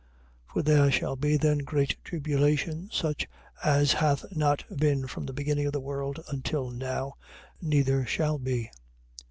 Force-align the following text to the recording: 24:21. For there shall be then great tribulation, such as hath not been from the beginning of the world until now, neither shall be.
24:21. 0.47 0.51
For 0.53 0.61
there 0.63 0.91
shall 0.91 1.15
be 1.15 1.37
then 1.37 1.57
great 1.59 1.95
tribulation, 2.03 2.89
such 2.91 3.27
as 3.63 3.93
hath 3.93 4.25
not 4.35 4.63
been 4.75 5.05
from 5.05 5.27
the 5.27 5.31
beginning 5.33 5.67
of 5.67 5.73
the 5.73 5.79
world 5.79 6.19
until 6.29 6.71
now, 6.71 7.13
neither 7.61 8.03
shall 8.07 8.39
be. 8.39 8.71